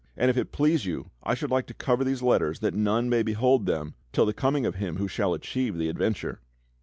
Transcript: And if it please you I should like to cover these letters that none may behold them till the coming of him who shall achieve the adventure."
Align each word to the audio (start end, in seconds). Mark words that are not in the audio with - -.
And 0.17 0.31
if 0.31 0.35
it 0.37 0.51
please 0.51 0.83
you 0.83 1.11
I 1.21 1.35
should 1.35 1.51
like 1.51 1.67
to 1.67 1.75
cover 1.75 2.03
these 2.03 2.23
letters 2.23 2.57
that 2.61 2.73
none 2.73 3.07
may 3.07 3.21
behold 3.21 3.67
them 3.67 3.93
till 4.11 4.25
the 4.25 4.33
coming 4.33 4.65
of 4.65 4.73
him 4.73 4.95
who 4.95 5.07
shall 5.07 5.35
achieve 5.35 5.77
the 5.77 5.89
adventure." 5.89 6.41